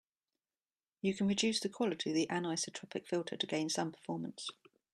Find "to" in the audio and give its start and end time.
3.37-3.45